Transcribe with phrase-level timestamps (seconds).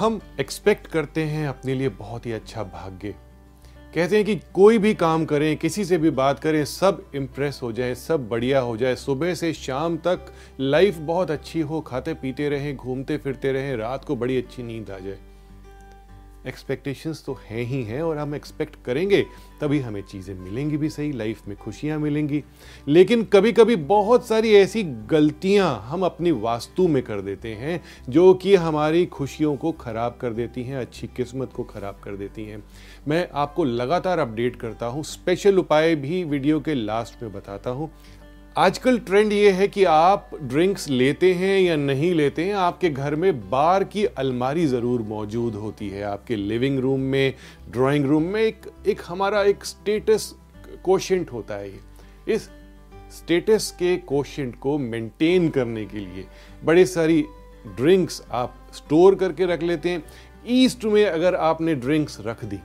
[0.00, 3.14] हम एक्सपेक्ट करते हैं अपने लिए बहुत ही अच्छा भाग्य।
[3.94, 7.72] कहते हैं कि कोई भी काम करें, किसी से भी बात करें, सब इम्प्रेस हो
[7.72, 12.48] जाए, सब बढ़िया हो जाए। सुबह से शाम तक लाइफ बहुत अच्छी हो खाते पीते
[12.48, 15.18] रहें घूमते फिरते रहें, रात को बड़ी अच्छी नींद आ जाए।
[16.46, 19.22] एक्सपेक्टेशंस तो हैं ही हैं और हम एक्सपेक्ट करेंगे,
[19.60, 22.42] तभी हमें चीज़ें मिलेंगी भी सही लाइफ में खुशियाँ मिलेंगी।
[22.88, 28.32] लेकिन कभी कभी बहुत सारी ऐसी गलतियाँ हम अपनी वास्तु में कर देते हैं, जो
[28.34, 32.62] कि हमारी खुशियों को ख़राब कर देती हैं, अच्छी किस्मत को ख़राब कर देती हैं।
[33.08, 37.90] मैं आपको लगातार अपडेट करता हूँ स्पेशल उपाय भी वीडियो के लास्ट में बताता हूँ।
[38.58, 43.14] आजकल ट्रेंड ये है कि आप ड्रिंक्स लेते हैं या नहीं लेते हैं, आपके घर
[43.14, 47.34] में बार की अलमारी ज़रूर मौजूद होती है। आपके लिविंग रूम में
[47.70, 50.34] ड्राइंग रूम में एक एक हमारा एक स्टेटस
[50.84, 52.48] कोशेंट होता है ये। इस
[53.18, 56.26] स्टेटस के कोशेंट को मेंटेन करने के लिए
[56.64, 57.22] बड़े सारी
[57.76, 60.02] ड्रिंक्स आप स्टोर करके रख लेते हैं।
[60.48, 62.58] ईस्ट में अगर आपने ड्रिंक्स रख दी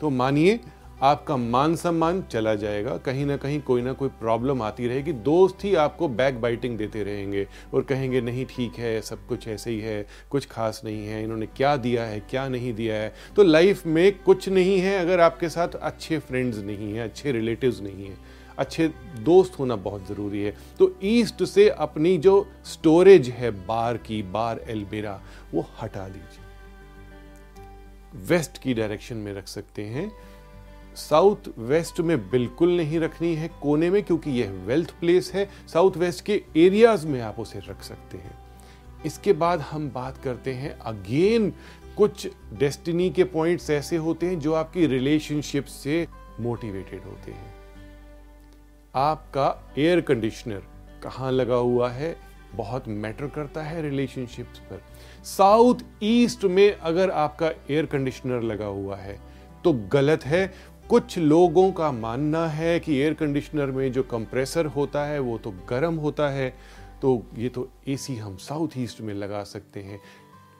[0.00, 0.58] तो मानिए
[1.02, 5.64] आपका मान सम्मान चला जाएगा। कहीं ना कहीं कोई ना कोई प्रॉब्लम आती रहेगी। दोस्त
[5.64, 9.80] ही आपको बैक बाइटिंग देते रहेंगे और कहेंगे, नहीं, ठीक है, सब कुछ ऐसे ही
[9.80, 13.12] है, कुछ खास नहीं है, इन्होंने क्या दिया है, क्या नहीं दिया है?
[13.36, 17.80] तो लाइफ में कुछ नहीं है अगर आपके साथ अच्छे फ्रेंड्स नहीं हैं, अच्छे रिलेटिव्स
[17.80, 18.18] नहीं हैं।
[18.58, 24.22] अच्छे दोस्त होना बहुत ज़रूरी है। तो ईस्ट से अपनी जो स्टोरेज है बार की,
[24.22, 25.22] बार एलबेरा,
[25.54, 26.44] वो हटा दीजिए।
[28.26, 30.12] वेस्ट की डायरेक्शन में रख सकते हैं।
[30.96, 35.96] साउथ वेस्ट में बिल्कुल नहीं रखनी है कोने में, क्योंकि यह वेल्थ प्लेस है। साउथ
[35.96, 38.38] वेस्ट के एरियाज़ में आप उसे रख सकते हैं।
[39.06, 41.52] इसके बाद हम बात करते हैं अगेन,
[41.96, 46.06] कुछ डेस्टिनी के पॉइंट्स ऐसे होते हैं जो आपकी रिलेशनशिप से
[46.40, 47.54] मोटिवेटेड होते हैं।
[48.94, 50.62] आपका एयर कंडीशनर
[51.02, 52.16] कहाँ लगा हुआ है?
[52.54, 54.82] बहुत मैटर करता है रिलेशनशिप्स पर।
[55.24, 59.18] साउथ ईस्ट में अगर आपका एयर कंडीशनर लगा हुआ है
[59.64, 60.46] तो गलत है।
[60.82, 65.50] कुछ लोगों का मानना है कि एयर कंडीशनर में जो कंप्रेसर होता है, वो तो
[65.68, 66.48] गर्म होता है।
[67.02, 70.00] तो ये तो एसी हम साउथ ईस्ट में लगा सकते हैं।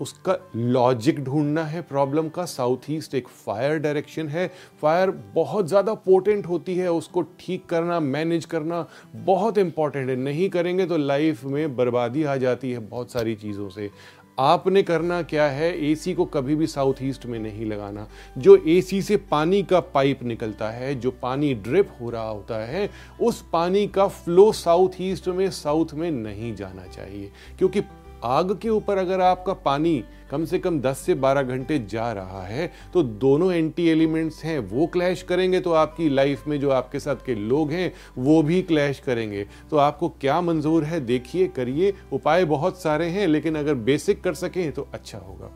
[0.00, 4.50] उसका लॉजिक ढूंढना है प्रॉब्लम का। साउथ ईस्ट एक फायर डायरेक्शन है।
[4.82, 10.48] फायर बहुत ज़्यादा पोटेंट होती है। उसको ठीक करना मैनेज करना बहुत इंपॉर्टेंट है। नहीं
[10.50, 13.90] करेंगे तो लाइफ में बर्बादी आ जाती है बहुत सारी चीज़ों से।
[14.38, 15.84] आपने करना क्या है?
[15.84, 18.08] एसी को कभी भी साउथ ईस्ट में नहीं लगाना।
[18.38, 22.90] जो एसी से पानी का पाइप निकलता है, जो पानी ड्रिप हो रहा होता है,
[23.20, 27.80] उस पानी का फ्लो साउथ ईस्ट में साउथ में नहीं जाना चाहिए। क्योंकि
[28.24, 32.42] आग के ऊपर अगर आपका पानी कम से कम 10 से 12 घंटे जा रहा
[32.42, 37.00] है तो दोनों एंटी एलिमेंट्स हैं, वो क्लैश करेंगे तो आपकी लाइफ में जो आपके
[37.00, 41.92] साथ के लोग हैं, वो भी क्लैश करेंगे। तो आपको क्या मंजूर है, देखिए, करिए।
[42.12, 45.52] उपाय बहुत सारे हैं, लेकिन अगर बेसिक कर सकें तो अच्छा होगा।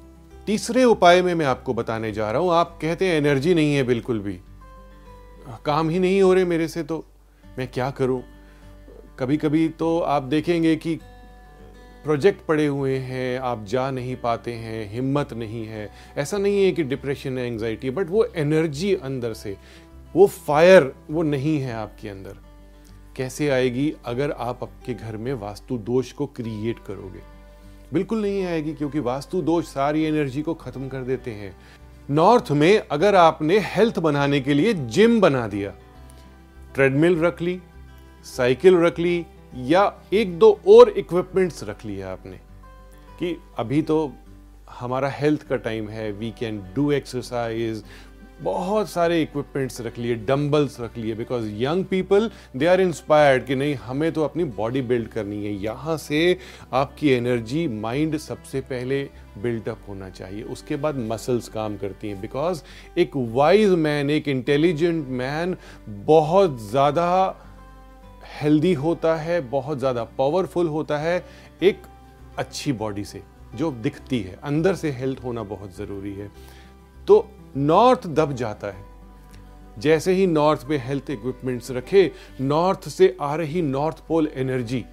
[0.47, 3.83] तीसरे उपाय में मैं आपको बताने जा रहा हूँ। आप कहते हैं एनर्जी नहीं है
[3.83, 4.39] बिल्कुल भी।
[5.65, 7.05] काम ही नहीं हो रहे मेरे से तो
[7.59, 8.23] मैं क्या करूँ?
[9.19, 10.99] कभी कभी तो आप देखेंगे कि
[12.05, 16.71] प्रोजेक्ट पड़े हुए हैं, आप जा नहीं पाते हैं, हिम्मत नहीं है। ऐसा नहीं है
[16.73, 19.57] कि डिप्रेशन है एंग्जाइटी है बट वो एनर्जी अंदर से,
[20.15, 22.37] वो फायर वो नहीं है आपके अंदर।
[23.17, 27.21] कैसे आएगी अगर आप आपके घर में वास्तु दोष को क्रिएट करोगे?
[27.93, 31.57] बिल्कुल नहीं आएगी, क्योंकि वास्तु दोष सारी एनर्जी को खत्म कर देते हैं।
[32.11, 35.75] नॉर्थ में अगर आपने हेल्थ बनाने के लिए जिम बना दिया
[36.75, 37.61] ट्रेडमिल रख ली
[38.27, 39.25] साइकिल रख ली
[39.55, 42.37] या एक दो और इक्विपमेंट्स रख लिया आपने
[43.19, 44.13] कि अभी तो
[44.71, 47.83] हमारा हेल्थ का टाइम है वी कैन डू एक्सरसाइज
[48.43, 53.55] बहुत सारे इक्विपमेंट्स रख लिए डम्बल्स रख लिए because young people they are inspired कि
[53.55, 56.39] नहीं, हमें तो अपनी बॉडी बिल्ड करनी है। यहाँ से
[56.73, 59.03] आपकी एनर्जी माइंड सबसे पहले
[59.39, 62.63] बिल्टअप होना चाहिए। उसके बाद मसल्स काम करती हैं। बिकॉज़
[62.99, 65.57] एक वाइज मैन एक इंटेलिजेंट मैन
[66.07, 67.07] बहुत ज़्यादा
[68.43, 71.25] हेल्दी होता है, बहुत ज़्यादा पावरफुल होता है
[71.63, 71.83] एक
[72.39, 73.23] अच्छी बॉडी से,
[73.55, 76.31] जो दिखती है, अंदर से हेल्थ होना बहुत ज़रूरी है।
[77.09, 77.27] तो
[77.57, 78.89] नॉर्थ दब जाता है।
[79.79, 82.11] जैसे ही नॉर्थ में हेल्थ इक्विपमेंट्स रखे
[82.41, 84.85] नॉर्थ से आ रही नॉर्थ पोल एनर्जी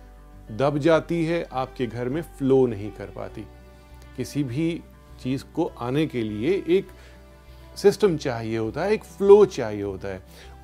[0.52, 3.46] दब जाती है, आपके घर में फ्लो नहीं कर पाती।
[4.18, 4.70] किसी भी
[5.22, 6.88] चीज़ को आने के लिए एक
[7.78, 10.22] सिस्टम चाहिए होता है, एक फ्लो चाहिए होता है।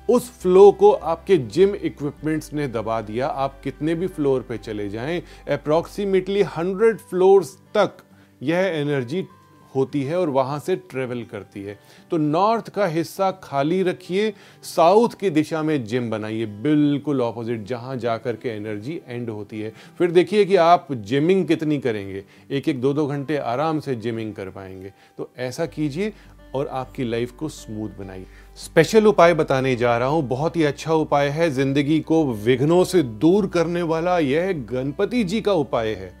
[0.08, 4.88] उस फ्लो को आपके जिम इक्विपमेंट्स ने दबा दिया। आप कितने भी फ्लोर पे चले
[4.88, 7.96] जाएँ अप्रॉक्सीमेटली हंड्रेड फ्लोर्स तक
[8.42, 9.26] यह एनर्जी
[9.74, 11.78] होती है और वहाँ से ट्रेवल करती है।
[12.10, 17.96] तो नॉर्थ का हिस्सा खाली रखिए साउथ की दिशा में जिम बनाइए। बिल्कुल ऑपोजिट जहाँ
[17.96, 22.80] जाकर के एनर्जी एंड होती है। फिर देखिए कि आप जिमिंग कितनी करेंगे। एक एक
[22.80, 26.12] दो दो घंटे आराम से जिमिंग कर पाएँगे। तो ऐसा कीजिए
[26.54, 28.26] और आपकी लाइफ को स्मूथ बनाइए
[28.58, 33.02] स्पेशल उपाय बताने जा रहा हूँ। बहुत ही अच्छा उपाय है। ज़िंदगी को विघ्नों से
[33.02, 36.12] दूर करने वाला यह गणपति जी का उपाय है।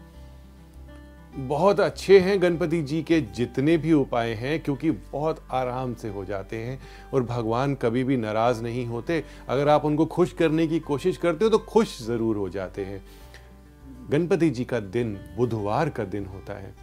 [1.34, 6.24] बहुत अच्छे हैं गणपति जी के जितने भी उपाय हैं, क्योंकि बहुत आराम से हो
[6.24, 6.78] जाते हैं
[7.14, 11.44] और भगवान कभी भी नाराज़ नहीं होते। अगर आप उनको खुश करने की कोशिश करते
[11.44, 13.02] हो तो खुश ज़रूर हो जाते हैं।
[14.10, 16.74] गणपति जी का दिन बुधवार का दिन होता है।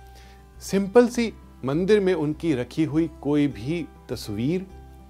[0.61, 1.31] सिंपल सी
[1.63, 4.65] मंदिर में उनकी रखी हुई कोई भी तस्वीर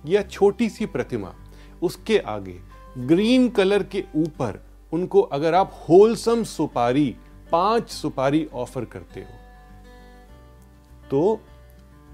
[0.05, 1.33] या छोटी सी प्रतिमा,
[1.81, 2.59] उसके आगे
[2.97, 4.59] ग्रीन कलर के ऊपर
[4.93, 7.15] उनको अगर आप होलसम सुपारी,
[7.51, 9.39] पाँच सुपारी ऑफ़र करते हो
[11.09, 11.39] तो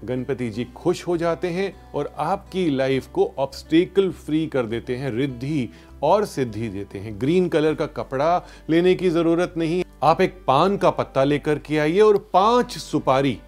[0.04, 5.10] गणपति जी खुश हो जाते हैं और आपकी लाइफ को ऑब्स्टेकल फ्री कर देते हैं,
[5.10, 5.68] रिद्धि
[6.02, 10.76] और सिद्धि देते हैं। ग्रीन कलर का कपड़ा लेने की ज़रूरत नहीं। आप एक पान
[10.76, 13.38] का पत्ता लेकर के आइए और पाँच सुपारी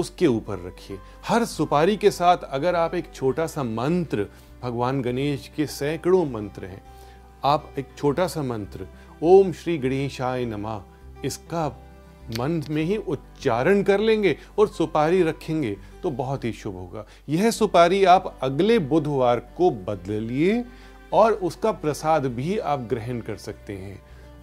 [0.00, 4.26] उसके ऊपर रखिए। हर सुपारी के साथ अगर आप एक छोटा सा मंत्र,
[4.62, 6.82] भगवान गणेश के सैकड़ों मंत्र हैं,
[7.44, 8.86] आप एक छोटा सा मंत्र,
[9.22, 10.82] ओम श्री गणेशाय नमा,
[11.24, 11.68] इसका
[12.38, 17.50] मन में ही उच्चारण कर लेंगे और सुपारी रखेंगे तो बहुत ही शुभ होगा। यह
[17.50, 20.64] सुपारी आप अगले बुधवार को बदलिए
[21.12, 24.00] और उसका प्रसाद भी आप ग्रहण कर सकते हैं।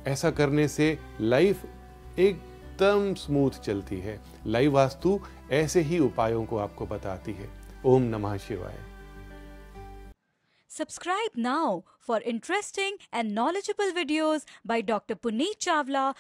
[0.07, 1.65] ऐसा करने से लाइफ
[2.77, 5.19] एकदम स्मूथ चलती है। लाइव वास्तु
[5.51, 7.50] ऐसे ही उपायों को आपको बताती है।
[7.85, 8.77] ओम नमः शिवाय।
[10.69, 16.13] Subscribe now for interesting and knowledgeable videos by doctor Puneet Chawla